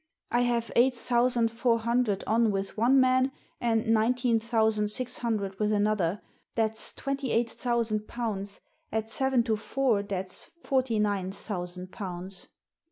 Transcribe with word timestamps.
"I 0.31 0.41
have 0.41 0.71
eight 0.75 0.95
thousand 0.95 1.49
four 1.51 1.77
hundred 1.77 2.23
on 2.25 2.49
with 2.49 2.75
one 2.75 2.99
man, 2.99 3.31
and 3.59 3.85
nineteen 3.85 4.39
thousand 4.39 4.87
six 4.87 5.19
hundred 5.19 5.59
with 5.59 5.71
another; 5.71 6.23
that's 6.55 6.91
twenty 6.91 7.31
eight 7.31 7.51
thousand 7.51 8.07
pounds, 8.07 8.61
at 8.91 9.11
seven 9.11 9.43
to 9.43 9.55
four 9.55 10.01
that's 10.01 10.47
forty 10.63 10.97
nine 10.97 11.31
thousand 11.31 11.91
pounds." 11.91 12.47